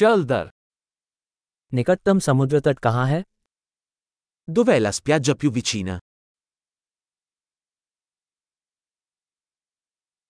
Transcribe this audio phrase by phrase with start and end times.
[0.00, 0.50] चल दर।
[1.74, 3.24] निकटतम समुद्र तट कहाँ है?
[4.50, 5.98] दुबैला स्प्या जप्यू विचीना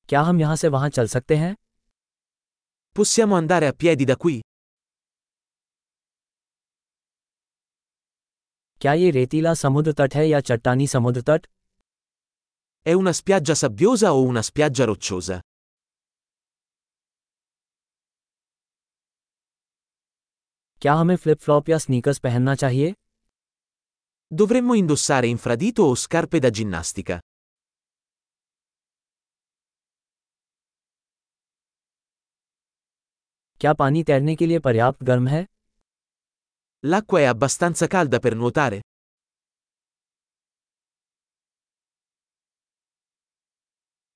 [0.09, 1.55] क्या हम यहाँ से वहाँ चल सकते हैं?
[2.95, 4.41] पुष्य मंदार अपिया दीदा कुई
[8.81, 11.47] क्या ये रेतीला समुद्र तट है या चट्टानी समुद्र तट?
[12.87, 15.41] È una spiaggia sabbiosa o una spiaggia rocciosa?
[20.83, 22.93] क्या हमें फ्लिप फ्लॉप या स्नीकर्स पहनना चाहिए
[24.41, 27.19] Dovremmo indossare infradito o scarpe da ginnastica?
[33.61, 35.47] क्या पानी तैरने के लिए पर्याप्त गर्म है
[36.85, 38.81] L'acqua è abbastanza calda per nuotare?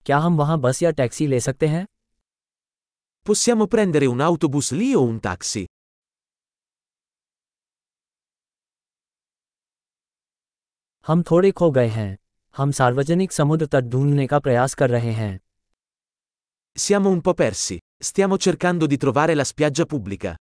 [0.07, 1.87] क्या हम वहाँ बस या टैक्सी ले सकते हैं
[3.29, 5.65] Possiamo prendere un autobus lì o un taxi?
[11.07, 12.17] हम थोड़े खो गए हैं
[12.55, 15.39] हम सार्वजनिक समुद्र तट ढूँढने का प्रयास कर रहे हैं
[16.77, 17.77] Siamo un po' persi.
[18.03, 20.35] Stiamo cercando di trovare la spiaggia pubblica.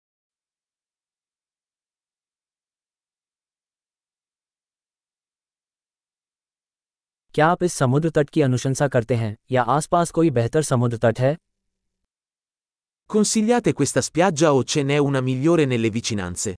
[7.34, 11.20] क्या आप इस समुद्र तट की अनुशंसा करते हैं या आसपास कोई बेहतर समुद्र तट
[11.20, 11.36] है
[13.10, 16.55] Consigliate questa spiaggia o ce n'è una migliore nelle vicinanze?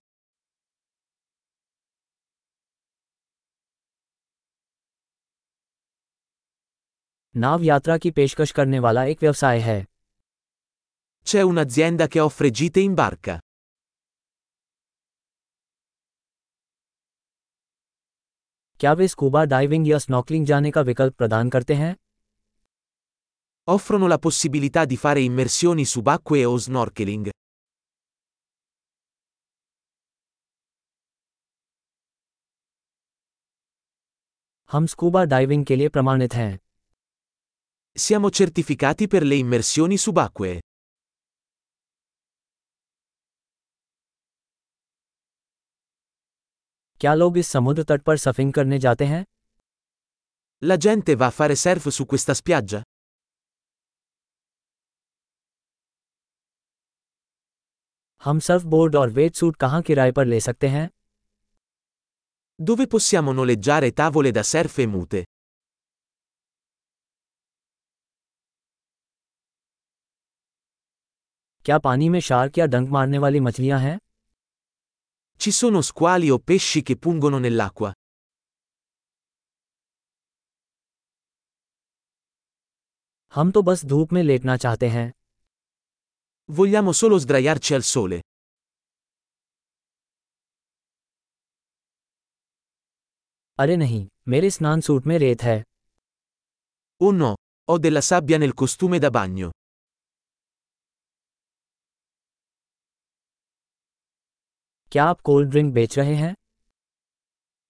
[7.37, 9.83] नाव यात्रा की पेशकश करने वाला एक व्यवसाय है
[11.27, 13.37] C'è un'azienda che offre gite in barca.
[18.79, 21.95] क्या वे स्कूबा डाइविंग या स्नॉकलिंग जाने का विकल्प प्रदान करते हैं
[23.67, 27.29] Offrono la possibilità di fare immersioni subacquee o snorkeling.
[34.69, 36.59] हम स्कूबा डाइविंग के लिए प्रमाणित हैं
[37.94, 40.58] Siamo certificati per le immersioni subacquee.
[47.00, 49.24] क्या लोग इस समुद्र तट पर सफिंग करने जाते हैं
[50.62, 52.82] La gente va a fare surf su questa spiaggia?
[58.24, 60.88] हम सर्फ बोर्ड और वेट सूट कहाँ किराए पर ले सकते हैं
[62.68, 65.22] Dove possiamo noleggiare tavole da surf e mute?
[71.65, 73.97] क्या पानी में शार्क या डंक मारने वाली मछलियाँ हैं
[75.39, 77.91] Ci sono squali o pesci che pungono nell'acqua?
[83.33, 85.11] हम तो बस धूप में लेटना चाहते हैं
[86.49, 88.21] Vogliamo solo sdraiarci al sole.
[93.59, 95.63] अरे नहीं मेरे स्नान सूट में रेत है
[97.01, 97.35] Oh no,
[97.69, 99.51] ho della sabbia nel costume da bagno.
[104.91, 106.35] क्या आप कोल्ड ड्रिंक बेच रहे हैं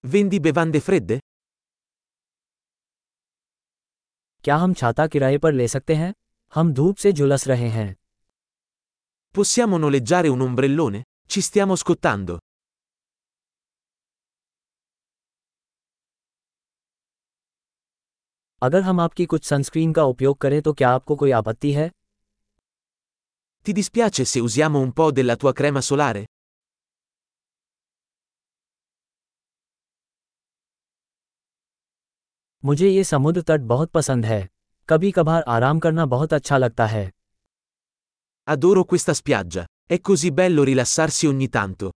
[0.04, 1.20] Vendi bevande fredde?
[4.44, 6.12] क्या हम छाता किराए पर ले सकते हैं
[6.54, 7.94] हम धूप से झुलस रहे हैं
[9.34, 11.02] Possiamo noleggiare un ombrellone?
[11.30, 12.38] Ci stiamo scottando.
[18.62, 21.90] अगर हम आपकी कुछ सनस्क्रीन का उपयोग करें तो क्या आपको कोई आपत्ति है
[23.66, 26.24] Ti dispiace se usiamo un po' della tua crema solare?
[32.66, 34.48] मुझे ये समुद्र तट बहुत पसंद है
[34.88, 37.10] कभी कभार आराम करना बहुत अच्छा लगता है
[38.48, 39.64] Adoro questa spiaggia.
[39.88, 41.90] È così bello rilassarsi ogni tanto.